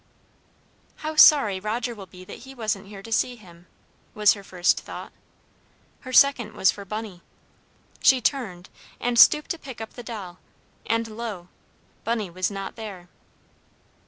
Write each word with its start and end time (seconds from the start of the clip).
"How 1.05 1.15
sorry 1.15 1.59
Roger 1.59 1.93
will 1.93 2.07
be 2.07 2.25
that 2.25 2.39
he 2.39 2.55
wasn't 2.55 2.87
here 2.87 3.03
to 3.03 3.11
see 3.11 3.35
him!" 3.35 3.67
was 4.15 4.33
her 4.33 4.43
first 4.43 4.79
thought. 4.79 5.11
Her 5.99 6.11
second 6.11 6.53
was 6.53 6.71
for 6.71 6.85
Bunny. 6.85 7.21
She 8.01 8.19
turned, 8.19 8.67
and 8.99 9.19
stooped 9.19 9.51
to 9.51 9.59
pick 9.59 9.79
up 9.79 9.91
the 9.93 10.01
doll 10.01 10.39
and 10.87 11.07
lo! 11.07 11.49
Bunny 12.03 12.31
was 12.31 12.49
not 12.49 12.77
there. 12.77 13.09